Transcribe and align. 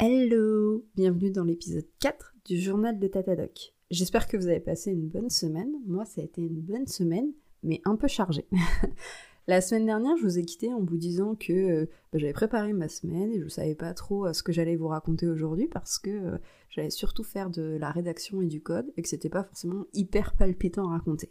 Hello 0.00 0.84
Bienvenue 0.94 1.32
dans 1.32 1.42
l'épisode 1.42 1.88
4 1.98 2.36
du 2.44 2.60
journal 2.60 3.00
de 3.00 3.08
Tatadoc. 3.08 3.74
J'espère 3.90 4.28
que 4.28 4.36
vous 4.36 4.46
avez 4.46 4.60
passé 4.60 4.92
une 4.92 5.08
bonne 5.08 5.28
semaine. 5.28 5.72
Moi, 5.88 6.04
ça 6.04 6.20
a 6.20 6.24
été 6.24 6.40
une 6.40 6.60
bonne 6.60 6.86
semaine, 6.86 7.32
mais 7.64 7.80
un 7.84 7.96
peu 7.96 8.06
chargée. 8.06 8.46
La 9.48 9.60
semaine 9.60 9.86
dernière, 9.86 10.16
je 10.16 10.22
vous 10.22 10.38
ai 10.38 10.44
quitté 10.44 10.72
en 10.72 10.84
vous 10.84 10.98
disant 10.98 11.34
que 11.34 11.52
euh, 11.52 11.86
bah, 12.12 12.20
j'avais 12.20 12.32
préparé 12.32 12.72
ma 12.74 12.88
semaine 12.88 13.32
et 13.32 13.40
je 13.40 13.44
ne 13.44 13.48
savais 13.48 13.74
pas 13.74 13.92
trop 13.92 14.26
euh, 14.26 14.32
ce 14.32 14.44
que 14.44 14.52
j'allais 14.52 14.76
vous 14.76 14.86
raconter 14.86 15.26
aujourd'hui 15.26 15.66
parce 15.66 15.98
que 15.98 16.10
euh, 16.10 16.38
j'allais 16.70 16.90
surtout 16.90 17.24
faire 17.24 17.50
de 17.50 17.76
la 17.80 17.90
rédaction 17.90 18.40
et 18.40 18.46
du 18.46 18.62
code 18.62 18.92
et 18.96 19.02
que 19.02 19.08
c'était 19.08 19.28
pas 19.28 19.42
forcément 19.42 19.84
hyper 19.94 20.36
palpitant 20.36 20.86
à 20.86 20.92
raconter. 20.92 21.30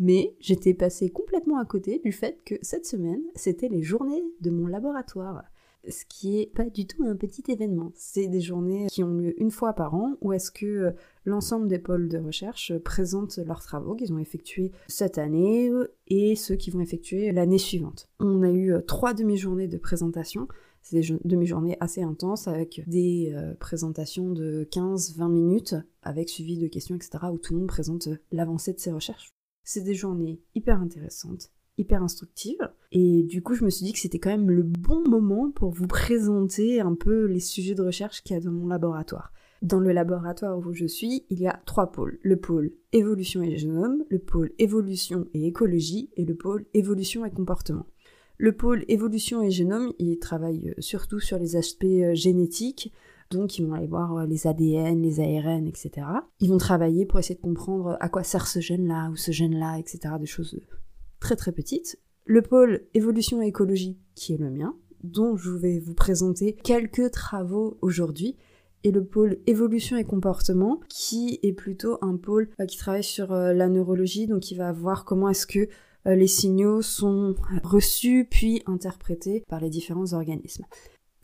Mais 0.00 0.34
j'étais 0.40 0.74
passée 0.74 1.10
complètement 1.10 1.60
à 1.60 1.64
côté 1.64 2.00
du 2.00 2.10
fait 2.10 2.42
que 2.44 2.56
cette 2.62 2.84
semaine, 2.84 3.22
c'était 3.36 3.68
les 3.68 3.82
journées 3.82 4.24
de 4.40 4.50
mon 4.50 4.66
laboratoire 4.66 5.44
ce 5.88 6.04
qui 6.08 6.40
est 6.40 6.46
pas 6.46 6.68
du 6.68 6.86
tout 6.86 7.04
un 7.04 7.16
petit 7.16 7.44
événement. 7.48 7.92
C'est 7.94 8.28
des 8.28 8.40
journées 8.40 8.86
qui 8.90 9.02
ont 9.02 9.14
lieu 9.14 9.40
une 9.40 9.50
fois 9.50 9.72
par 9.72 9.94
an 9.94 10.16
où 10.20 10.32
est-ce 10.32 10.50
que 10.50 10.66
euh, 10.66 10.90
l'ensemble 11.24 11.68
des 11.68 11.78
pôles 11.78 12.08
de 12.08 12.18
recherche 12.18 12.76
présentent 12.78 13.38
leurs 13.38 13.62
travaux 13.62 13.94
qu'ils 13.94 14.12
ont 14.12 14.18
effectués 14.18 14.72
cette 14.88 15.18
année 15.18 15.70
et 16.08 16.36
ceux 16.36 16.56
qui 16.56 16.70
vont 16.70 16.80
effectuer 16.80 17.32
l'année 17.32 17.58
suivante. 17.58 18.08
On 18.20 18.42
a 18.42 18.50
eu 18.50 18.72
euh, 18.72 18.80
trois 18.80 19.14
demi-journées 19.14 19.68
de 19.68 19.78
présentation. 19.78 20.48
C'est 20.82 21.00
des 21.00 21.18
demi-journées 21.24 21.76
assez 21.80 22.02
intenses 22.02 22.46
avec 22.46 22.82
des 22.86 23.32
euh, 23.34 23.54
présentations 23.54 24.30
de 24.30 24.68
15-20 24.70 25.30
minutes 25.30 25.74
avec 26.02 26.28
suivi 26.28 26.58
de 26.58 26.68
questions, 26.68 26.94
etc. 26.94 27.18
où 27.32 27.38
tout 27.38 27.54
le 27.54 27.60
monde 27.60 27.68
présente 27.68 28.08
l'avancée 28.30 28.72
de 28.72 28.78
ses 28.78 28.92
recherches. 28.92 29.30
C'est 29.64 29.82
des 29.82 29.94
journées 29.94 30.40
hyper 30.54 30.80
intéressantes, 30.80 31.50
hyper 31.78 32.02
instructive. 32.02 32.70
Et 32.92 33.22
du 33.22 33.42
coup, 33.42 33.54
je 33.54 33.64
me 33.64 33.70
suis 33.70 33.84
dit 33.84 33.92
que 33.92 33.98
c'était 33.98 34.18
quand 34.18 34.30
même 34.30 34.50
le 34.50 34.62
bon 34.62 35.02
moment 35.08 35.50
pour 35.50 35.70
vous 35.70 35.86
présenter 35.86 36.80
un 36.80 36.94
peu 36.94 37.26
les 37.26 37.40
sujets 37.40 37.74
de 37.74 37.82
recherche 37.82 38.22
qu'il 38.22 38.34
y 38.34 38.38
a 38.38 38.42
dans 38.42 38.52
mon 38.52 38.68
laboratoire. 38.68 39.32
Dans 39.62 39.80
le 39.80 39.92
laboratoire 39.92 40.58
où 40.58 40.72
je 40.72 40.86
suis, 40.86 41.24
il 41.30 41.40
y 41.40 41.46
a 41.46 41.60
trois 41.64 41.90
pôles. 41.90 42.18
Le 42.22 42.36
pôle 42.36 42.72
évolution 42.92 43.42
et 43.42 43.56
génome, 43.56 44.04
le 44.10 44.18
pôle 44.18 44.52
évolution 44.58 45.26
et 45.32 45.46
écologie 45.46 46.10
et 46.16 46.24
le 46.24 46.34
pôle 46.34 46.66
évolution 46.74 47.24
et 47.24 47.30
comportement. 47.30 47.86
Le 48.38 48.52
pôle 48.52 48.84
évolution 48.88 49.42
et 49.42 49.50
génome, 49.50 49.92
il 49.98 50.18
travaille 50.18 50.74
surtout 50.78 51.20
sur 51.20 51.38
les 51.38 51.56
aspects 51.56 51.84
euh, 51.84 52.14
génétiques, 52.14 52.92
donc 53.30 53.58
ils 53.58 53.66
vont 53.66 53.72
aller 53.72 53.86
voir 53.86 54.14
euh, 54.14 54.26
les 54.26 54.46
ADN, 54.46 55.00
les 55.00 55.20
ARN, 55.20 55.66
etc. 55.66 56.06
Ils 56.40 56.50
vont 56.50 56.58
travailler 56.58 57.06
pour 57.06 57.18
essayer 57.18 57.34
de 57.34 57.40
comprendre 57.40 57.96
à 57.98 58.10
quoi 58.10 58.24
sert 58.24 58.46
ce 58.46 58.60
gène-là 58.60 59.08
ou 59.10 59.16
ce 59.16 59.30
gène-là, 59.30 59.78
etc. 59.78 60.14
Des 60.20 60.26
choses 60.26 60.60
très 61.20 61.36
très 61.36 61.52
petite. 61.52 61.98
Le 62.24 62.42
pôle 62.42 62.86
évolution 62.94 63.42
et 63.42 63.46
écologie, 63.46 63.98
qui 64.14 64.34
est 64.34 64.38
le 64.38 64.50
mien, 64.50 64.76
dont 65.04 65.36
je 65.36 65.50
vais 65.50 65.78
vous 65.78 65.94
présenter 65.94 66.54
quelques 66.54 67.10
travaux 67.10 67.78
aujourd'hui, 67.82 68.36
et 68.84 68.90
le 68.92 69.04
pôle 69.04 69.38
évolution 69.46 69.96
et 69.96 70.04
comportement, 70.04 70.80
qui 70.88 71.40
est 71.42 71.52
plutôt 71.52 71.98
un 72.02 72.16
pôle 72.16 72.50
euh, 72.60 72.66
qui 72.66 72.78
travaille 72.78 73.02
sur 73.02 73.32
euh, 73.32 73.52
la 73.52 73.68
neurologie, 73.68 74.26
donc 74.26 74.50
il 74.50 74.56
va 74.56 74.72
voir 74.72 75.04
comment 75.04 75.28
est-ce 75.28 75.46
que 75.46 75.68
euh, 76.06 76.14
les 76.14 76.28
signaux 76.28 76.82
sont 76.82 77.34
reçus 77.64 78.28
puis 78.30 78.62
interprétés 78.66 79.42
par 79.48 79.60
les 79.60 79.70
différents 79.70 80.12
organismes. 80.12 80.64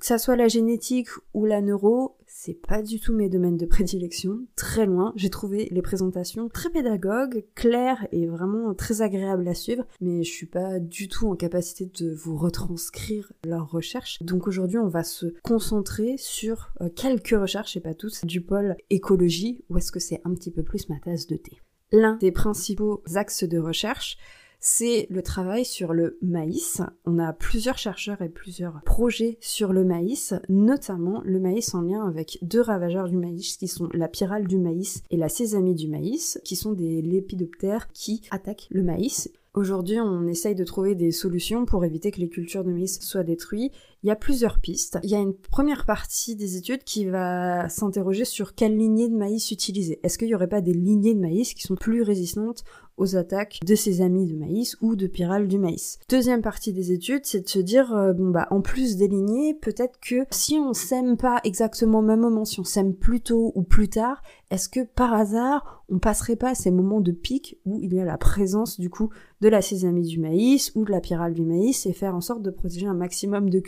Que 0.03 0.09
ça 0.09 0.19
soit 0.19 0.35
la 0.35 0.49
génétique 0.49 1.11
ou 1.33 1.47
la 1.47 1.61
neuro, 1.61 2.17
c'est 2.27 2.61
pas 2.61 2.83
du 2.83 2.99
tout 2.99 3.15
mes 3.15 3.29
domaines 3.29 3.57
de 3.57 3.67
prédilection, 3.67 4.49
très 4.57 4.85
loin. 4.85 5.13
J'ai 5.15 5.31
trouvé 5.31 5.69
les 5.71 5.81
présentations 5.81 6.49
très 6.49 6.71
pédagogues, 6.71 7.45
claires 7.55 8.09
et 8.11 8.27
vraiment 8.27 8.75
très 8.75 9.01
agréables 9.01 9.47
à 9.47 9.55
suivre, 9.55 9.87
mais 10.01 10.25
je 10.25 10.33
suis 10.33 10.47
pas 10.47 10.81
du 10.81 11.07
tout 11.07 11.29
en 11.29 11.37
capacité 11.37 11.87
de 11.87 12.13
vous 12.13 12.37
retranscrire 12.37 13.33
leurs 13.45 13.71
recherches. 13.71 14.21
Donc 14.25 14.49
aujourd'hui, 14.49 14.79
on 14.79 14.89
va 14.89 15.05
se 15.05 15.27
concentrer 15.45 16.17
sur 16.19 16.73
euh, 16.81 16.89
quelques 16.89 17.39
recherches, 17.41 17.77
et 17.77 17.81
pas 17.81 17.95
toutes, 17.95 18.27
du 18.27 18.41
pôle 18.41 18.75
écologie, 18.91 19.65
où 19.71 19.79
est-ce 19.79 19.93
que 19.93 20.01
c'est 20.01 20.21
un 20.25 20.35
petit 20.35 20.51
peu 20.51 20.65
plus 20.65 20.89
ma 20.89 20.99
tasse 20.99 21.29
de 21.29 21.37
thé. 21.37 21.61
L'un 21.93 22.17
des 22.17 22.33
principaux 22.33 23.05
axes 23.15 23.45
de 23.45 23.59
recherche, 23.59 24.19
c'est 24.65 25.09
le 25.11 25.23
travail 25.23 25.65
sur 25.65 25.93
le 25.93 26.17
maïs. 26.23 26.81
On 27.05 27.19
a 27.19 27.33
plusieurs 27.33 27.79
chercheurs 27.79 28.23
et 28.23 28.29
plusieurs 28.29 28.81
projets 28.85 29.37
sur 29.41 29.73
le 29.73 29.85
maïs, 29.85 30.35
notamment 30.49 31.21
le 31.25 31.41
maïs 31.41 31.75
en 31.75 31.83
lien 31.83 32.07
avec 32.07 32.39
deux 32.43 32.61
ravageurs 32.61 33.09
du 33.09 33.17
maïs 33.17 33.57
qui 33.57 33.67
sont 33.67 33.89
la 33.93 34.07
pyrale 34.07 34.47
du 34.47 34.59
maïs 34.59 35.03
et 35.11 35.17
la 35.17 35.29
sésamie 35.29 35.75
du 35.75 35.89
maïs, 35.89 36.41
qui 36.45 36.55
sont 36.55 36.73
des 36.73 37.03
lépidoptères 37.03 37.89
qui 37.93 38.23
attaquent 38.31 38.69
le 38.71 38.85
maïs. 38.85 39.33
Aujourd'hui, 39.55 40.01
on 40.01 40.29
essaye 40.29 40.55
de 40.55 40.65
trouver 40.65 40.95
des 40.95 41.11
solutions 41.11 41.67
pour 41.67 41.85
éviter 41.85 42.11
que 42.11 42.21
les 42.21 42.31
cultures 42.31 42.65
de 42.65 42.71
maïs 42.71 43.01
soient 43.01 43.25
détruites. 43.25 43.73
Il 44.03 44.09
y 44.09 44.11
a 44.11 44.17
plusieurs 44.17 44.59
pistes. 44.59 44.99
Il 45.05 45.11
y 45.11 45.15
a 45.15 45.21
une 45.21 45.35
première 45.35 45.87
partie 45.87 46.35
des 46.35 46.57
études 46.57 46.83
qui 46.83 47.05
va 47.05 47.69
s'interroger 47.69 48.25
sur 48.25 48.55
quelle 48.55 48.77
lignée 48.77 49.09
de 49.09 49.15
maïs 49.15 49.53
utiliser. 49.53 50.01
Est-ce 50.03 50.19
qu'il 50.19 50.27
n'y 50.27 50.35
aurait 50.35 50.49
pas 50.49 50.61
des 50.61 50.75
lignées 50.75 51.15
de 51.15 51.21
maïs 51.21 51.55
qui 51.55 51.63
sont 51.63 51.77
plus 51.77 52.03
résistantes 52.03 52.65
aux 52.97 53.17
attaques 53.17 53.59
de 53.65 53.75
ses 53.75 54.03
amis 54.03 54.27
de 54.27 54.37
maïs 54.37 54.77
ou 54.81 54.97
de 54.97 55.07
pyrale 55.07 55.47
du 55.47 55.59
maïs? 55.59 56.01
Deuxième 56.09 56.43
partie 56.43 56.73
des 56.73 56.91
études, 56.91 57.25
c'est 57.25 57.43
de 57.43 57.49
se 57.49 57.61
dire, 57.61 57.95
euh, 57.95 58.13
bon 58.13 58.31
bah 58.31 58.49
en 58.51 58.61
plus 58.61 58.97
des 58.97 59.09
lignées, 59.09 59.55
peut-être 59.55 59.99
que 60.01 60.25
si 60.31 60.59
on 60.59 60.73
sème 60.73 61.17
pas 61.17 61.41
exactement 61.45 62.01
au 62.01 62.03
même 62.03 62.21
moment, 62.21 62.45
si 62.45 62.59
on 62.59 62.65
sème 62.65 62.95
plus 62.95 63.21
tôt 63.21 63.53
ou 63.55 63.63
plus 63.63 63.89
tard, 63.89 64.23
est-ce 64.51 64.69
que 64.69 64.81
par 64.81 65.15
hasard 65.15 65.83
on 65.89 65.99
passerait 65.99 66.37
pas 66.37 66.51
à 66.51 66.55
ces 66.55 66.71
moments 66.71 67.01
de 67.01 67.13
pic 67.13 67.59
où 67.67 67.79
il 67.81 67.93
y 67.93 68.01
a 68.01 68.05
la 68.05 68.17
présence 68.17 68.81
du 68.81 68.89
coup 68.89 69.11
de 69.43 69.49
la 69.49 69.61
sésamie 69.61 70.07
du 70.07 70.19
maïs 70.19 70.73
ou 70.75 70.85
de 70.85 70.91
la 70.91 71.01
pyrale 71.01 71.35
du 71.35 71.43
maïs 71.43 71.85
et 71.85 71.93
faire 71.93 72.15
en 72.15 72.23
sorte 72.23 72.43
de 72.43 72.51
protéger 72.51 72.87
un 72.87 72.95
maximum 72.95 73.51
de 73.51 73.61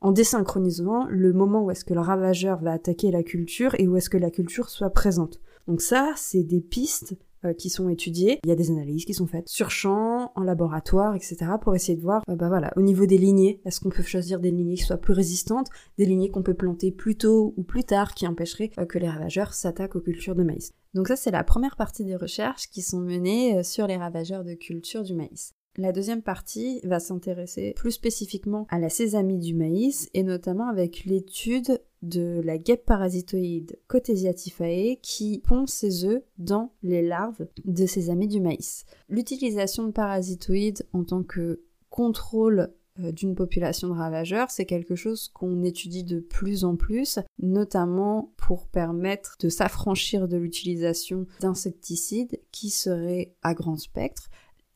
en 0.00 0.12
désynchronisant 0.12 1.06
le 1.08 1.32
moment 1.32 1.64
où 1.64 1.70
est-ce 1.70 1.84
que 1.84 1.94
le 1.94 2.00
ravageur 2.00 2.60
va 2.60 2.72
attaquer 2.72 3.10
la 3.10 3.22
culture 3.22 3.74
et 3.78 3.88
où 3.88 3.96
est-ce 3.96 4.10
que 4.10 4.18
la 4.18 4.30
culture 4.30 4.68
soit 4.68 4.90
présente. 4.90 5.40
Donc 5.66 5.80
ça, 5.80 6.12
c'est 6.16 6.42
des 6.42 6.60
pistes 6.60 7.16
euh, 7.44 7.52
qui 7.52 7.68
sont 7.68 7.88
étudiées. 7.88 8.38
Il 8.44 8.48
y 8.48 8.52
a 8.52 8.56
des 8.56 8.70
analyses 8.70 9.04
qui 9.04 9.14
sont 9.14 9.26
faites 9.26 9.48
sur 9.48 9.70
champ, 9.70 10.32
en 10.34 10.42
laboratoire, 10.42 11.14
etc. 11.14 11.36
pour 11.60 11.74
essayer 11.74 11.96
de 11.96 12.02
voir, 12.02 12.22
euh, 12.28 12.36
bah 12.36 12.70
au 12.76 12.82
niveau 12.82 13.06
des 13.06 13.18
lignées, 13.18 13.60
est-ce 13.64 13.80
qu'on 13.80 13.90
peut 13.90 14.02
choisir 14.02 14.40
des 14.40 14.50
lignées 14.50 14.76
qui 14.76 14.84
soient 14.84 14.96
plus 14.96 15.12
résistantes, 15.12 15.68
des 15.98 16.06
lignées 16.06 16.30
qu'on 16.30 16.42
peut 16.42 16.54
planter 16.54 16.90
plus 16.90 17.16
tôt 17.16 17.52
ou 17.56 17.62
plus 17.62 17.84
tard 17.84 18.14
qui 18.14 18.26
empêcheraient 18.26 18.70
euh, 18.78 18.86
que 18.86 18.98
les 18.98 19.08
ravageurs 19.08 19.52
s'attaquent 19.52 19.96
aux 19.96 20.00
cultures 20.00 20.34
de 20.34 20.42
maïs. 20.42 20.72
Donc 20.94 21.08
ça, 21.08 21.16
c'est 21.16 21.30
la 21.30 21.44
première 21.44 21.76
partie 21.76 22.04
des 22.04 22.16
recherches 22.16 22.68
qui 22.70 22.82
sont 22.82 23.00
menées 23.00 23.62
sur 23.62 23.86
les 23.86 23.96
ravageurs 23.96 24.44
de 24.44 24.54
culture 24.54 25.02
du 25.02 25.14
maïs. 25.14 25.54
La 25.76 25.90
deuxième 25.90 26.22
partie 26.22 26.80
va 26.84 27.00
s'intéresser 27.00 27.72
plus 27.74 27.90
spécifiquement 27.90 28.66
à 28.70 28.78
la 28.78 28.88
sésamie 28.88 29.38
du 29.38 29.54
maïs 29.54 30.08
et 30.14 30.22
notamment 30.22 30.68
avec 30.68 31.04
l'étude 31.04 31.80
de 32.02 32.40
la 32.44 32.58
guêpe 32.58 32.84
parasitoïde 32.84 33.78
Cotesiatifae 33.88 35.00
qui 35.02 35.40
pond 35.40 35.66
ses 35.66 36.04
œufs 36.04 36.22
dans 36.38 36.70
les 36.84 37.02
larves 37.02 37.48
de 37.64 37.86
sésamie 37.86 38.28
du 38.28 38.40
maïs. 38.40 38.84
L'utilisation 39.08 39.84
de 39.86 39.92
parasitoïdes 39.92 40.86
en 40.92 41.02
tant 41.02 41.24
que 41.24 41.64
contrôle 41.90 42.72
euh, 43.00 43.10
d'une 43.10 43.34
population 43.34 43.88
de 43.88 43.94
ravageurs, 43.94 44.52
c'est 44.52 44.66
quelque 44.66 44.94
chose 44.94 45.28
qu'on 45.34 45.64
étudie 45.64 46.04
de 46.04 46.20
plus 46.20 46.64
en 46.64 46.76
plus, 46.76 47.18
notamment 47.40 48.32
pour 48.36 48.68
permettre 48.68 49.36
de 49.40 49.48
s'affranchir 49.48 50.28
de 50.28 50.36
l'utilisation 50.36 51.26
d'insecticides 51.40 52.40
qui 52.52 52.70
seraient 52.70 53.34
à 53.42 53.54
grand 53.54 53.76
spectre, 53.76 54.30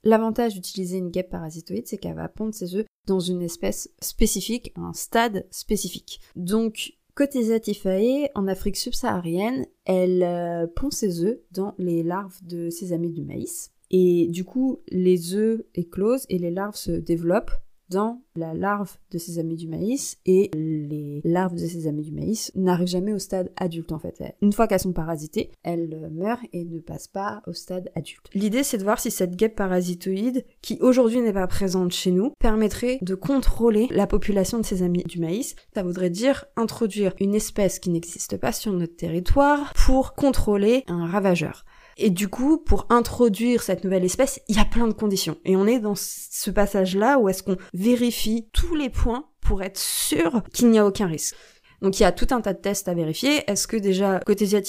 L'avantage 0.05 0.55
d'utiliser 0.55 0.99
une 0.99 1.11
guêpe 1.11 1.31
parasitoïde, 1.31 1.87
c'est 1.87 1.99
qu'elle 1.99 2.15
va 2.15 2.29
pondre 2.29 2.55
ses 2.55 2.77
œufs 2.77 2.87
dans 3.07 3.21
une 3.21 3.43
espèce 3.43 3.91
spécifique, 4.01 4.73
un 4.77 4.93
stade 4.93 5.47
spécifique. 5.51 6.21
Donc, 6.37 6.93
côté 7.15 7.43
Zatifae, 7.43 8.31
en 8.35 8.47
Afrique 8.47 8.77
subsaharienne, 8.77 9.67
elle 9.85 10.23
euh, 10.23 10.67
pond 10.67 10.91
ses 10.91 11.25
œufs 11.25 11.41
dans 11.51 11.75
les 11.79 12.03
larves 12.03 12.39
de 12.45 12.71
ses 12.71 12.93
amis 12.93 13.11
du 13.11 13.23
maïs. 13.23 13.73
Et 13.91 14.29
du 14.29 14.45
coup, 14.45 14.81
les 14.89 15.35
œufs 15.35 15.63
éclosent 15.75 16.27
et 16.29 16.39
les 16.39 16.51
larves 16.51 16.77
se 16.77 16.93
développent 16.93 17.53
dans 17.91 18.23
la 18.37 18.55
larve 18.55 18.97
de 19.11 19.19
amis 19.39 19.57
du 19.57 19.69
maïs 19.69 20.19
et 20.27 20.51
les 20.55 21.21
larves 21.25 21.55
de 21.55 21.89
amis 21.89 22.03
du 22.03 22.13
maïs 22.13 22.53
n'arrivent 22.55 22.89
jamais 22.89 23.13
au 23.13 23.19
stade 23.19 23.53
adulte 23.57 23.93
en 23.93 23.99
fait. 23.99 24.23
Une 24.41 24.53
fois 24.53 24.67
qu'elles 24.67 24.81
sont 24.81 24.93
parasitées, 24.93 25.51
elles 25.63 26.09
meurent 26.13 26.41
et 26.53 26.65
ne 26.65 26.81
passent 26.81 27.09
pas 27.09 27.43
au 27.47 27.53
stade 27.53 27.91
adulte. 27.95 28.29
L'idée 28.35 28.63
c'est 28.63 28.79
de 28.79 28.85
voir 28.85 29.01
si 29.01 29.11
cette 29.11 29.37
guêpe 29.37 29.57
parasitoïde, 29.57 30.45
qui 30.63 30.79
aujourd'hui 30.81 31.21
n'est 31.21 31.33
pas 31.33 31.47
présente 31.47 31.93
chez 31.93 32.11
nous, 32.11 32.33
permettrait 32.39 32.99
de 33.03 33.15
contrôler 33.15 33.89
la 33.91 34.07
population 34.07 34.61
de 34.61 34.83
amis 34.83 35.03
du 35.05 35.19
maïs. 35.19 35.57
Ça 35.75 35.83
voudrait 35.83 36.11
dire 36.11 36.45
introduire 36.57 37.15
une 37.21 37.35
espèce 37.35 37.79
qui 37.79 37.91
n'existe 37.91 38.37
pas 38.37 38.53
sur 38.53 38.73
notre 38.73 38.97
territoire 38.97 39.73
pour 39.75 40.15
contrôler 40.15 40.85
un 40.87 41.07
ravageur. 41.07 41.65
Et 41.99 42.11
du 42.11 42.29
coup, 42.29 42.59
pour 42.59 42.87
introduire 42.91 43.63
cette 43.63 43.85
nouvelle 43.85 44.05
espèce, 44.05 44.41
il 44.49 44.57
y 44.57 44.61
a 44.61 44.65
plein 44.65 44.87
de 44.87 44.93
conditions. 44.93 45.37
Et 45.45 45.57
on 45.57 45.67
est 45.67 45.81
dans 45.81 45.97
ce 45.97 46.51
passage-là 46.51 47.19
où 47.19 47.29
est-ce 47.29 47.43
qu'on 47.43 47.57
vérifie 47.75 48.49
tous 48.53 48.75
les 48.75 48.89
points 48.89 49.27
pour 49.41 49.63
être 49.63 49.79
sûr 49.79 50.43
qu'il 50.53 50.71
n'y 50.71 50.79
a 50.79 50.87
aucun 50.87 51.07
risque. 51.07 51.35
Donc 51.81 52.01
il 52.01 52.03
y 52.03 52.07
a 52.07 52.13
tout 52.13 52.27
un 52.31 52.41
tas 52.41 52.55
de 52.55 52.59
tests 52.59 52.89
à 52.89 52.95
vérifier. 52.95 53.43
Est-ce 53.47 53.67
que 53.67 53.77
déjà 53.77 54.21
Cotesia 54.27 54.61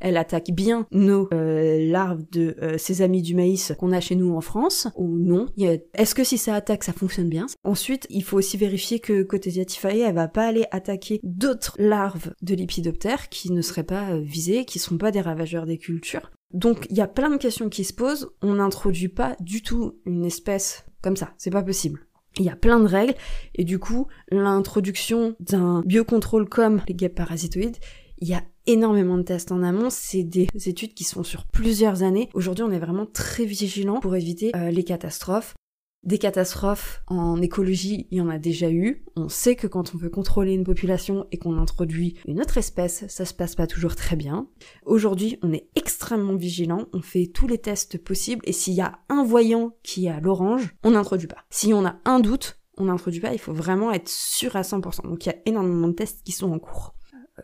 elle 0.00 0.16
attaque 0.16 0.50
bien 0.52 0.86
nos 0.92 1.28
euh, 1.32 1.90
larves 1.90 2.22
de 2.30 2.56
euh, 2.62 2.78
ces 2.78 3.02
amis 3.02 3.22
du 3.22 3.34
maïs 3.34 3.72
qu'on 3.78 3.92
a 3.92 4.00
chez 4.00 4.14
nous 4.14 4.34
en 4.34 4.40
France 4.40 4.88
ou 4.96 5.08
non? 5.08 5.46
Est-ce 5.94 6.14
que 6.14 6.24
si 6.24 6.38
ça 6.38 6.54
attaque, 6.54 6.84
ça 6.84 6.92
fonctionne 6.92 7.28
bien? 7.28 7.46
Ensuite, 7.64 8.06
il 8.10 8.22
faut 8.22 8.36
aussi 8.36 8.56
vérifier 8.56 9.00
que 9.00 9.22
Cotesia 9.22 9.64
elle 9.84 10.14
va 10.14 10.28
pas 10.28 10.46
aller 10.46 10.66
attaquer 10.70 11.20
d'autres 11.22 11.74
larves 11.78 12.32
de 12.42 12.54
lépidoptères 12.54 13.28
qui 13.28 13.50
ne 13.50 13.62
seraient 13.62 13.82
pas 13.82 14.10
euh, 14.12 14.20
visées, 14.20 14.64
qui 14.64 14.78
sont 14.78 14.98
pas 14.98 15.10
des 15.10 15.20
ravageurs 15.20 15.66
des 15.66 15.78
cultures. 15.78 16.30
Donc 16.52 16.86
il 16.90 16.96
y 16.96 17.00
a 17.00 17.08
plein 17.08 17.30
de 17.30 17.36
questions 17.36 17.68
qui 17.68 17.84
se 17.84 17.92
posent. 17.92 18.30
On 18.42 18.54
n'introduit 18.54 19.08
pas 19.08 19.36
du 19.40 19.62
tout 19.62 19.98
une 20.06 20.24
espèce 20.24 20.86
comme 21.02 21.16
ça. 21.16 21.32
C'est 21.38 21.50
pas 21.50 21.62
possible. 21.62 22.06
Il 22.38 22.44
y 22.44 22.50
a 22.50 22.56
plein 22.56 22.80
de 22.80 22.86
règles 22.86 23.14
et 23.54 23.64
du 23.64 23.78
coup, 23.78 24.08
l'introduction 24.30 25.36
d'un 25.40 25.82
biocontrôle 25.86 26.48
comme 26.48 26.82
les 26.86 26.94
guêpes 26.94 27.14
parasitoïdes, 27.14 27.78
il 28.18 28.28
y 28.28 28.34
a 28.34 28.42
énormément 28.66 29.16
de 29.16 29.22
tests 29.22 29.52
en 29.52 29.62
amont, 29.62 29.90
c'est 29.90 30.22
des 30.22 30.48
études 30.66 30.94
qui 30.94 31.04
sont 31.04 31.22
sur 31.22 31.46
plusieurs 31.46 32.02
années. 32.02 32.28
Aujourd'hui, 32.34 32.64
on 32.64 32.70
est 32.70 32.78
vraiment 32.78 33.06
très 33.06 33.44
vigilant 33.44 34.00
pour 34.00 34.16
éviter 34.16 34.52
euh, 34.56 34.70
les 34.70 34.84
catastrophes. 34.84 35.54
Des 36.06 36.18
catastrophes 36.18 37.02
en 37.08 37.42
écologie, 37.42 38.06
il 38.12 38.18
y 38.18 38.20
en 38.20 38.28
a 38.28 38.38
déjà 38.38 38.70
eu. 38.70 39.04
On 39.16 39.28
sait 39.28 39.56
que 39.56 39.66
quand 39.66 39.92
on 39.92 39.98
veut 39.98 40.08
contrôler 40.08 40.52
une 40.52 40.62
population 40.62 41.26
et 41.32 41.36
qu'on 41.36 41.58
introduit 41.58 42.14
une 42.28 42.40
autre 42.40 42.58
espèce, 42.58 43.04
ça 43.08 43.24
se 43.24 43.34
passe 43.34 43.56
pas 43.56 43.66
toujours 43.66 43.96
très 43.96 44.14
bien. 44.14 44.48
Aujourd'hui, 44.84 45.36
on 45.42 45.52
est 45.52 45.66
extrêmement 45.74 46.36
vigilant, 46.36 46.86
on 46.92 47.02
fait 47.02 47.26
tous 47.26 47.48
les 47.48 47.58
tests 47.58 47.98
possibles 47.98 48.42
et 48.44 48.52
s'il 48.52 48.74
y 48.74 48.82
a 48.82 49.00
un 49.08 49.24
voyant 49.24 49.72
qui 49.82 50.06
est 50.06 50.10
à 50.10 50.20
l'orange, 50.20 50.76
on 50.84 50.92
n'introduit 50.92 51.26
pas. 51.26 51.44
Si 51.50 51.74
on 51.74 51.84
a 51.84 51.96
un 52.04 52.20
doute, 52.20 52.60
on 52.78 52.84
n'introduit 52.84 53.20
pas, 53.20 53.32
il 53.32 53.40
faut 53.40 53.52
vraiment 53.52 53.90
être 53.90 54.08
sûr 54.08 54.54
à 54.54 54.62
100%. 54.62 55.08
Donc 55.08 55.26
il 55.26 55.30
y 55.30 55.32
a 55.32 55.38
énormément 55.44 55.88
de 55.88 55.94
tests 55.94 56.22
qui 56.22 56.30
sont 56.30 56.52
en 56.52 56.60
cours. 56.60 56.94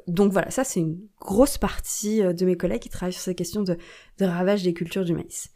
Donc 0.06 0.30
voilà, 0.30 0.50
ça 0.52 0.62
c'est 0.62 0.78
une 0.78 1.00
grosse 1.20 1.58
partie 1.58 2.22
euh, 2.22 2.32
de 2.32 2.46
mes 2.46 2.56
collègues 2.56 2.82
qui 2.82 2.90
travaillent 2.90 3.12
sur 3.12 3.22
ces 3.22 3.34
questions 3.34 3.62
de, 3.62 3.76
de 4.18 4.24
ravage 4.24 4.62
des 4.62 4.72
cultures 4.72 5.04
du 5.04 5.14
maïs. 5.14 5.50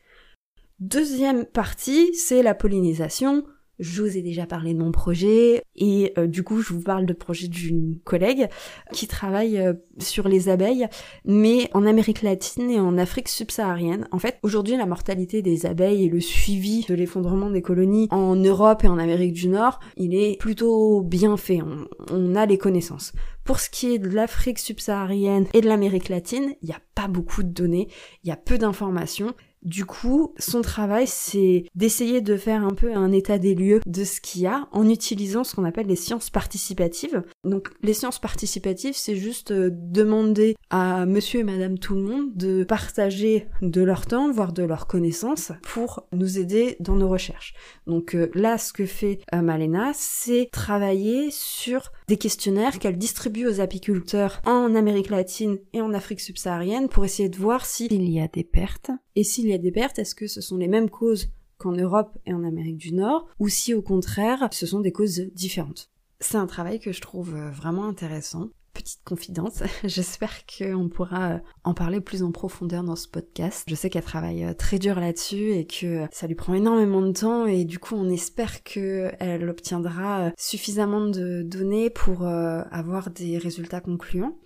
Deuxième 0.78 1.46
partie, 1.46 2.12
c'est 2.12 2.42
la 2.42 2.54
pollinisation. 2.54 3.44
Je 3.78 4.02
vous 4.02 4.14
ai 4.16 4.20
déjà 4.20 4.44
parlé 4.44 4.74
de 4.74 4.78
mon 4.78 4.92
projet 4.92 5.62
et 5.74 6.12
euh, 6.18 6.26
du 6.26 6.42
coup 6.42 6.60
je 6.62 6.72
vous 6.72 6.80
parle 6.80 7.04
de 7.04 7.12
projet 7.12 7.48
d'une 7.48 7.98
collègue 8.04 8.48
qui 8.92 9.06
travaille 9.06 9.58
euh, 9.58 9.74
sur 9.98 10.28
les 10.28 10.48
abeilles 10.48 10.86
mais 11.26 11.68
en 11.74 11.84
Amérique 11.84 12.22
latine 12.22 12.70
et 12.70 12.80
en 12.80 12.96
Afrique 12.96 13.28
subsaharienne. 13.28 14.08
En 14.12 14.18
fait 14.18 14.38
aujourd'hui 14.42 14.78
la 14.78 14.86
mortalité 14.86 15.42
des 15.42 15.66
abeilles 15.66 16.04
et 16.04 16.08
le 16.08 16.20
suivi 16.20 16.86
de 16.88 16.94
l'effondrement 16.94 17.50
des 17.50 17.60
colonies 17.60 18.08
en 18.10 18.34
Europe 18.34 18.84
et 18.84 18.88
en 18.88 18.98
Amérique 18.98 19.34
du 19.34 19.48
Nord 19.48 19.78
il 19.98 20.14
est 20.14 20.38
plutôt 20.38 21.02
bien 21.02 21.36
fait, 21.36 21.60
on, 21.60 21.86
on 22.10 22.34
a 22.34 22.46
les 22.46 22.56
connaissances. 22.56 23.12
Pour 23.44 23.60
ce 23.60 23.68
qui 23.68 23.94
est 23.94 23.98
de 23.98 24.08
l'Afrique 24.08 24.58
subsaharienne 24.58 25.46
et 25.52 25.60
de 25.60 25.68
l'Amérique 25.68 26.08
latine, 26.08 26.54
il 26.62 26.68
n'y 26.68 26.74
a 26.74 26.80
pas 26.94 27.08
beaucoup 27.08 27.42
de 27.42 27.52
données, 27.52 27.88
il 28.24 28.28
y 28.28 28.32
a 28.32 28.36
peu 28.36 28.56
d'informations 28.56 29.34
du 29.66 29.84
coup, 29.84 30.32
son 30.38 30.62
travail, 30.62 31.06
c'est 31.06 31.64
d'essayer 31.74 32.20
de 32.20 32.36
faire 32.36 32.64
un 32.64 32.72
peu 32.72 32.94
un 32.94 33.12
état 33.12 33.38
des 33.38 33.54
lieux 33.54 33.80
de 33.84 34.04
ce 34.04 34.20
qu'il 34.20 34.42
y 34.42 34.46
a 34.46 34.68
en 34.72 34.88
utilisant 34.88 35.44
ce 35.44 35.54
qu'on 35.54 35.64
appelle 35.64 35.88
les 35.88 35.96
sciences 35.96 36.30
participatives. 36.30 37.24
Donc, 37.44 37.70
les 37.82 37.92
sciences 37.92 38.20
participatives, 38.20 38.96
c'est 38.96 39.16
juste 39.16 39.50
euh, 39.50 39.70
demander 39.72 40.56
à 40.70 41.04
monsieur 41.04 41.40
et 41.40 41.44
madame 41.44 41.78
tout 41.78 41.94
le 41.94 42.02
monde 42.02 42.34
de 42.34 42.64
partager 42.64 43.48
de 43.62 43.82
leur 43.82 44.06
temps, 44.06 44.30
voire 44.30 44.52
de 44.52 44.62
leurs 44.62 44.86
connaissances 44.86 45.52
pour 45.62 46.06
nous 46.12 46.38
aider 46.38 46.76
dans 46.80 46.94
nos 46.94 47.08
recherches. 47.08 47.54
Donc 47.86 48.14
euh, 48.14 48.30
là, 48.34 48.58
ce 48.58 48.72
que 48.72 48.86
fait 48.86 49.20
euh, 49.34 49.42
Malena, 49.42 49.92
c'est 49.94 50.48
travailler 50.52 51.30
sur 51.30 51.92
des 52.08 52.16
questionnaires 52.16 52.78
qu'elle 52.78 52.98
distribue 52.98 53.46
aux 53.46 53.60
apiculteurs 53.60 54.40
en 54.44 54.74
Amérique 54.74 55.10
latine 55.10 55.58
et 55.72 55.80
en 55.80 55.92
Afrique 55.92 56.20
subsaharienne 56.20 56.88
pour 56.88 57.04
essayer 57.04 57.28
de 57.28 57.36
voir 57.36 57.66
s'il 57.66 58.08
y 58.08 58.20
a 58.20 58.28
des 58.28 58.44
pertes 58.44 58.90
et 59.14 59.24
s'il 59.24 59.48
y 59.48 59.54
a 59.54 59.55
des 59.58 59.72
pertes, 59.72 59.98
est-ce 59.98 60.14
que 60.14 60.26
ce 60.26 60.40
sont 60.40 60.56
les 60.56 60.68
mêmes 60.68 60.90
causes 60.90 61.28
qu'en 61.58 61.72
Europe 61.72 62.16
et 62.26 62.32
en 62.32 62.44
Amérique 62.44 62.78
du 62.78 62.92
Nord, 62.92 63.28
ou 63.38 63.48
si 63.48 63.74
au 63.74 63.82
contraire, 63.82 64.48
ce 64.52 64.66
sont 64.66 64.80
des 64.80 64.92
causes 64.92 65.20
différentes? 65.34 65.90
C'est 66.20 66.38
un 66.38 66.46
travail 66.46 66.80
que 66.80 66.92
je 66.92 67.00
trouve 67.00 67.34
euh, 67.34 67.50
vraiment 67.50 67.84
intéressant. 67.84 68.48
Petite 68.72 69.04
confidence, 69.04 69.62
j'espère 69.84 70.44
qu'on 70.46 70.88
pourra 70.88 71.32
euh, 71.32 71.38
en 71.64 71.74
parler 71.74 72.00
plus 72.00 72.22
en 72.22 72.30
profondeur 72.30 72.84
dans 72.84 72.96
ce 72.96 73.08
podcast. 73.08 73.64
Je 73.68 73.74
sais 73.74 73.90
qu'elle 73.90 74.04
travaille 74.04 74.44
euh, 74.44 74.54
très 74.54 74.78
dur 74.78 74.98
là-dessus 74.98 75.52
et 75.52 75.66
que 75.66 76.06
ça 76.10 76.26
lui 76.26 76.34
prend 76.34 76.54
énormément 76.54 77.02
de 77.02 77.12
temps 77.12 77.46
et 77.46 77.64
du 77.64 77.78
coup 77.78 77.94
on 77.96 78.08
espère 78.08 78.62
qu'elle 78.62 79.48
obtiendra 79.48 80.32
suffisamment 80.38 81.06
de 81.06 81.42
données 81.42 81.90
pour 81.90 82.26
avoir 82.26 83.10
des 83.10 83.38
résultats 83.38 83.80
concluants. 83.80 84.38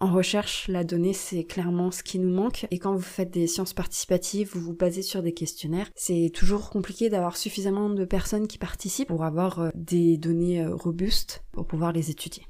En 0.00 0.12
recherche, 0.12 0.68
la 0.68 0.84
donnée, 0.84 1.12
c'est 1.12 1.42
clairement 1.42 1.90
ce 1.90 2.04
qui 2.04 2.20
nous 2.20 2.32
manque. 2.32 2.66
Et 2.70 2.78
quand 2.78 2.94
vous 2.94 3.00
faites 3.00 3.32
des 3.32 3.48
sciences 3.48 3.72
participatives, 3.72 4.50
vous 4.52 4.60
vous 4.60 4.74
basez 4.74 5.02
sur 5.02 5.24
des 5.24 5.34
questionnaires, 5.34 5.90
c'est 5.96 6.30
toujours 6.32 6.70
compliqué 6.70 7.08
d'avoir 7.08 7.36
suffisamment 7.36 7.90
de 7.90 8.04
personnes 8.04 8.46
qui 8.46 8.58
participent 8.58 9.08
pour 9.08 9.24
avoir 9.24 9.58
euh, 9.58 9.70
des 9.74 10.16
données 10.16 10.62
euh, 10.62 10.72
robustes 10.72 11.42
pour 11.50 11.66
pouvoir 11.66 11.92
les 11.92 12.10
étudier. 12.10 12.46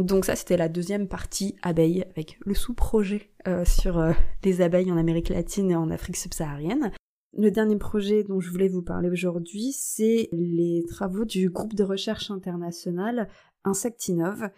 Donc 0.00 0.24
ça, 0.24 0.36
c'était 0.36 0.56
la 0.56 0.68
deuxième 0.68 1.08
partie 1.08 1.56
abeilles, 1.62 2.04
avec 2.10 2.38
le 2.46 2.54
sous-projet 2.54 3.32
euh, 3.48 3.64
sur 3.64 4.14
les 4.44 4.60
abeilles 4.60 4.92
en 4.92 4.96
Amérique 4.96 5.30
latine 5.30 5.72
et 5.72 5.76
en 5.76 5.90
Afrique 5.90 6.16
subsaharienne. 6.16 6.92
Le 7.36 7.50
dernier 7.50 7.76
projet 7.76 8.22
dont 8.22 8.40
je 8.40 8.50
voulais 8.50 8.68
vous 8.68 8.82
parler 8.82 9.10
aujourd'hui, 9.10 9.72
c'est 9.72 10.28
les 10.32 10.84
travaux 10.88 11.24
du 11.24 11.50
groupe 11.50 11.74
de 11.74 11.82
recherche 11.82 12.30
international 12.30 13.28
Insectinov, 13.64 14.50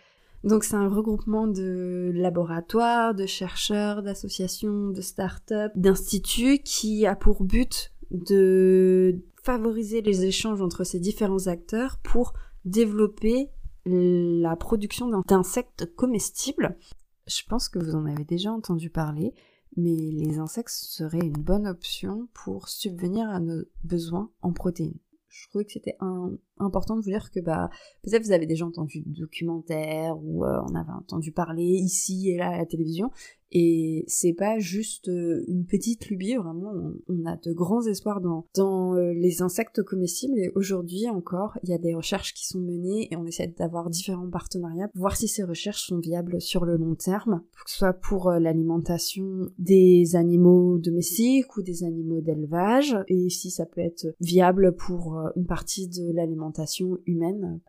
donc 0.45 0.63
c'est 0.65 0.77
un 0.77 0.89
regroupement 0.89 1.47
de 1.47 2.13
laboratoires, 2.15 3.15
de 3.15 3.25
chercheurs, 3.25 4.03
d'associations, 4.03 4.91
de 4.91 5.01
start-up, 5.01 5.73
d'instituts 5.75 6.59
qui 6.59 7.07
a 7.07 7.17
pour 7.17 7.43
but 7.43 7.93
de 8.11 9.23
favoriser 9.43 10.03
les 10.03 10.25
échanges 10.25 10.61
entre 10.61 10.85
ces 10.85 11.01
différents 11.01 11.47
acteurs 11.47 11.99
pour 12.03 12.35
développer 12.65 13.51
la 13.87 14.55
production 14.57 15.21
d'insectes 15.27 15.95
comestibles. 15.97 16.77
Je 17.27 17.43
pense 17.49 17.69
que 17.71 17.79
vous 17.79 17.95
en 17.95 18.05
avez 18.05 18.25
déjà 18.25 18.53
entendu 18.53 18.91
parler, 18.91 19.33
mais 19.77 19.97
les 19.97 20.39
insectes 20.39 20.71
seraient 20.71 21.19
une 21.19 21.33
bonne 21.33 21.67
option 21.67 22.29
pour 22.35 22.69
subvenir 22.69 23.29
à 23.31 23.41
nos 23.41 23.63
besoins 23.83 24.31
en 24.43 24.53
protéines 24.53 24.99
je 25.35 25.49
trouvais 25.49 25.65
que 25.65 25.73
c'était 25.73 25.97
important 26.59 26.97
de 26.97 27.01
vous 27.01 27.11
dire 27.11 27.31
que 27.33 27.41
bah 27.41 27.69
peut-être 28.03 28.23
vous 28.23 28.33
avez 28.33 28.47
déjà 28.47 28.65
entendu 28.65 29.03
documentaires 29.07 30.17
ou 30.17 30.45
euh, 30.45 30.63
on 30.71 30.75
avait 30.77 30.93
entendu 30.93 31.33
parler 31.33 31.65
ici 31.65 32.31
et 32.31 32.37
là 32.37 32.51
à 32.51 32.59
la 32.59 32.67
télévision 32.67 33.11
et 33.55 34.05
c'est 34.09 34.33
pas 34.33 34.59
juste 34.59 35.09
euh, 35.09 35.45
une 35.47 35.65
petite 35.65 36.09
lubie, 36.09 36.35
vraiment, 36.35 36.73
on, 37.09 37.25
a 37.25 37.37
de 37.37 37.53
grands 37.53 37.87
espoirs 37.87 38.21
dans, 38.21 38.47
dans 38.57 38.97
euh, 38.97 39.13
les 39.13 39.43
insectes 39.43 39.83
comestibles. 39.85 40.37
Et 40.39 40.51
aujourd'hui 40.57 41.09
encore, 41.09 41.57
il 41.63 41.71
y 41.71 41.73
a 41.73 41.79
des 41.79 41.95
recherches 41.95 42.35
qui 42.35 42.47
sont 42.47 42.59
menées 42.59 43.09
et 43.13 43.17
on 43.17 43.25
essaie 43.25 43.55
d'avoir 43.57 43.91
différents 43.91 44.29
partenariats 44.29 44.89
pour 44.89 45.03
voir 45.03 45.17
si 45.17 45.29
ces 45.29 45.45
recherches 45.45 45.87
sont 45.87 45.99
viables 45.99 46.41
sur 46.41 46.65
le 46.65 46.77
long 46.77 46.97
terme, 46.97 47.43
que 47.65 47.71
ce 47.71 47.79
soit 47.79 47.93
pour 47.93 48.29
euh, 48.29 48.41
l'alimentation 48.41 49.49
des 49.59 50.17
animaux 50.17 50.79
domestiques 50.79 51.57
ou 51.57 51.63
des 51.63 51.85
animaux 51.85 52.21
d'élevage, 52.21 52.97
et 53.07 53.31
si 53.31 53.53
ça 53.53 53.67
peut 53.67 53.81
être 53.81 54.07
viable 54.21 54.75
pour 54.75 55.17
une 55.37 55.47
partie 55.47 55.87
de 55.87 56.13
l'alimentation 56.13 56.99
humaine 57.07 57.61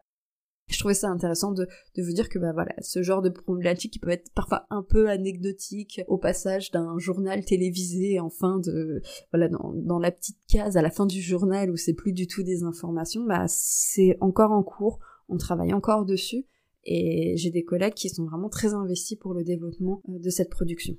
je 0.76 0.80
trouvais 0.80 0.94
ça 0.94 1.10
intéressant 1.10 1.52
de, 1.52 1.68
vous 1.98 2.14
dire 2.14 2.30
que 2.30 2.38
bah 2.38 2.52
voilà, 2.54 2.74
ce 2.82 3.02
genre 3.02 3.22
de 3.22 3.30
problématique 3.30 3.94
qui 3.94 4.00
peut 4.00 4.10
être 4.10 4.30
parfois 4.34 4.66
un 4.70 4.84
peu 4.84 5.10
anecdotique 5.10 6.02
au 6.08 6.18
passage 6.18 6.72
d'un 6.72 6.98
journal 6.98 7.44
télévisé 7.46 8.20
en 8.20 8.30
fin 8.30 8.60
de 8.60 9.02
voilà 9.32 9.48
dans, 9.48 9.74
dans 9.74 10.00
la 10.00 10.12
petite 10.12 10.38
case 10.48 10.78
à 10.78 10.82
la 10.82 10.92
fin 10.92 11.06
du 11.06 11.22
journal 11.22 11.72
où 11.72 11.78
c'est 11.78 11.94
plus 11.94 12.14
du 12.14 12.28
tout 12.28 12.44
des 12.44 12.64
informations, 12.64 13.26
bah 13.26 13.46
c'est 13.48 14.18
encore 14.20 14.52
en 14.52 14.64
cours, 14.64 15.00
on 15.30 15.38
travaille 15.38 15.74
encore 15.74 16.06
dessus 16.06 16.46
et 16.84 17.36
j'ai 17.38 17.50
des 17.50 17.64
collègues 17.64 17.96
qui 17.96 18.10
sont 18.10 18.26
vraiment 18.26 18.50
très 18.50 18.74
investis 18.74 19.18
pour 19.18 19.34
le 19.34 19.44
développement 19.44 20.02
euh, 20.10 20.20
de 20.20 20.30
cette 20.30 20.50
production. 20.50 20.96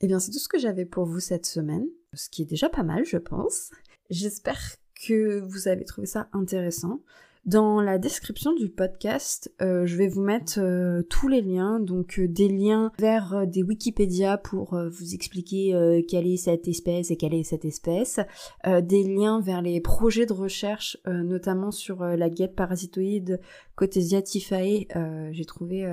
Eh 0.00 0.06
bien 0.06 0.18
c'est 0.18 0.30
tout 0.30 0.38
ce 0.38 0.48
que 0.48 0.58
j'avais 0.58 0.84
pour 0.84 1.06
vous 1.06 1.20
cette 1.20 1.46
semaine, 1.46 1.86
ce 2.12 2.28
qui 2.28 2.42
est 2.42 2.46
déjà 2.46 2.68
pas 2.68 2.82
mal 2.82 3.04
je 3.04 3.16
pense. 3.16 3.70
J'espère 4.10 4.60
que 5.06 5.40
vous 5.40 5.68
avez 5.68 5.84
trouvé 5.84 6.06
ça 6.06 6.28
intéressant. 6.32 7.02
Dans 7.46 7.80
la 7.80 7.98
description 7.98 8.52
du 8.54 8.68
podcast, 8.68 9.54
euh, 9.62 9.86
je 9.86 9.96
vais 9.96 10.08
vous 10.08 10.20
mettre 10.20 10.58
euh, 10.58 11.02
tous 11.02 11.28
les 11.28 11.42
liens, 11.42 11.78
donc 11.78 12.18
euh, 12.18 12.26
des 12.26 12.48
liens 12.48 12.90
vers 12.98 13.46
des 13.46 13.62
Wikipédia 13.62 14.36
pour 14.36 14.76
vous 14.90 15.14
expliquer 15.14 16.04
quelle 16.08 16.26
est 16.26 16.38
cette 16.38 16.66
espèce 16.66 17.12
et 17.12 17.16
quelle 17.16 17.34
est 17.34 17.44
cette 17.44 17.64
espèce, 17.64 18.18
des 18.64 19.04
liens 19.04 19.40
vers 19.40 19.62
les 19.62 19.80
projets 19.80 20.26
de 20.26 20.32
recherche, 20.32 20.98
notamment 21.06 21.70
sur 21.70 22.02
la 22.02 22.28
guêpe 22.30 22.56
parasitoïde 22.56 23.40
Cotesia 23.76 24.22
tifae. 24.22 24.86
J'ai 25.30 25.44
trouvé 25.44 25.86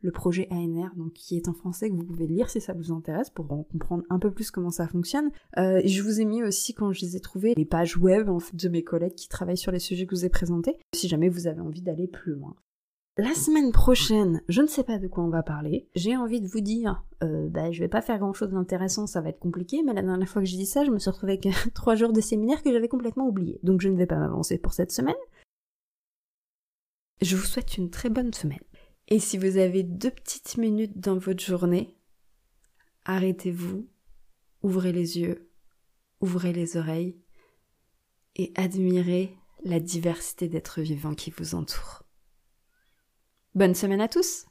le 0.00 0.10
projet 0.10 0.48
ANR, 0.50 0.94
donc 0.96 1.12
qui 1.12 1.36
est 1.36 1.48
en 1.48 1.54
français, 1.54 1.90
que 1.90 1.94
vous 1.94 2.04
pouvez 2.04 2.26
lire 2.26 2.50
si 2.50 2.60
ça 2.60 2.72
vous 2.72 2.92
intéresse 2.92 3.30
pour 3.30 3.46
comprendre 3.46 4.04
un 4.10 4.18
peu 4.18 4.30
plus 4.30 4.50
comment 4.50 4.70
ça 4.70 4.86
fonctionne. 4.86 5.30
Euh, 5.58 5.80
je 5.84 6.02
vous 6.02 6.20
ai 6.20 6.24
mis 6.24 6.42
aussi, 6.42 6.74
quand 6.74 6.92
je 6.92 7.00
les 7.00 7.16
ai 7.16 7.20
trouvés, 7.20 7.54
les 7.56 7.64
pages 7.64 7.96
web 7.96 8.28
de 8.52 8.68
mes 8.68 8.84
collègues 8.84 9.14
qui 9.14 9.28
travaillent 9.28 9.56
sur 9.56 9.72
les 9.72 9.78
sujets 9.78 10.06
que 10.06 10.14
je 10.14 10.20
vous 10.20 10.26
ai 10.26 10.30
présentés, 10.30 10.76
si 10.94 11.08
jamais 11.08 11.28
vous 11.28 11.46
avez 11.46 11.60
envie 11.60 11.82
d'aller 11.82 12.06
plus 12.06 12.32
loin. 12.32 12.54
La 13.20 13.34
semaine 13.34 13.72
prochaine, 13.72 14.42
je 14.48 14.62
ne 14.62 14.68
sais 14.68 14.84
pas 14.84 14.98
de 14.98 15.08
quoi 15.08 15.24
on 15.24 15.28
va 15.28 15.42
parler. 15.42 15.88
J'ai 15.96 16.16
envie 16.16 16.40
de 16.40 16.46
vous 16.46 16.60
dire, 16.60 17.02
euh, 17.24 17.48
bah, 17.48 17.72
je 17.72 17.80
vais 17.80 17.88
pas 17.88 18.00
faire 18.00 18.20
grand 18.20 18.32
chose 18.32 18.50
d'intéressant, 18.50 19.08
ça 19.08 19.20
va 19.20 19.30
être 19.30 19.40
compliqué, 19.40 19.82
mais 19.82 19.92
la 19.92 20.02
dernière 20.02 20.28
fois 20.28 20.40
que 20.40 20.46
j'ai 20.46 20.56
dit 20.56 20.66
ça, 20.66 20.84
je 20.84 20.92
me 20.92 21.00
suis 21.00 21.10
retrouvée 21.10 21.32
avec 21.32 21.48
trois 21.74 21.96
jours 21.96 22.12
de 22.12 22.20
séminaire 22.20 22.62
que 22.62 22.72
j'avais 22.72 22.86
complètement 22.86 23.26
oublié. 23.26 23.58
Donc 23.64 23.80
je 23.80 23.88
ne 23.88 23.96
vais 23.96 24.06
pas 24.06 24.18
m'avancer 24.18 24.56
pour 24.56 24.72
cette 24.72 24.92
semaine. 24.92 25.16
Je 27.20 27.34
vous 27.34 27.42
souhaite 27.42 27.76
une 27.76 27.90
très 27.90 28.08
bonne 28.08 28.32
semaine. 28.32 28.60
Et 29.10 29.18
si 29.20 29.38
vous 29.38 29.56
avez 29.56 29.82
deux 29.82 30.10
petites 30.10 30.58
minutes 30.58 31.00
dans 31.00 31.16
votre 31.16 31.42
journée, 31.42 31.96
arrêtez-vous, 33.06 33.88
ouvrez 34.62 34.92
les 34.92 35.18
yeux, 35.18 35.50
ouvrez 36.20 36.52
les 36.52 36.76
oreilles 36.76 37.18
et 38.36 38.52
admirez 38.54 39.34
la 39.64 39.80
diversité 39.80 40.48
d'êtres 40.48 40.82
vivants 40.82 41.14
qui 41.14 41.30
vous 41.30 41.54
entourent. 41.54 42.02
Bonne 43.54 43.74
semaine 43.74 44.02
à 44.02 44.08
tous 44.08 44.44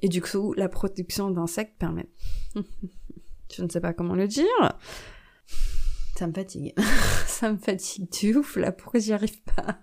Et 0.00 0.08
du 0.08 0.22
coup, 0.22 0.54
la 0.54 0.68
production 0.68 1.30
d'insectes 1.30 1.76
permet... 1.76 2.08
Je 3.50 3.62
ne 3.62 3.68
sais 3.68 3.80
pas 3.80 3.94
comment 3.94 4.14
le 4.14 4.28
dire. 4.28 4.44
Ça 6.18 6.26
me 6.26 6.32
fatigue. 6.32 6.74
Ça 7.28 7.52
me 7.52 7.58
fatigue 7.58 8.10
du 8.10 8.34
ouf 8.34 8.56
là, 8.56 8.72
pourquoi 8.72 8.98
j'y 8.98 9.12
arrive 9.12 9.40
pas? 9.42 9.78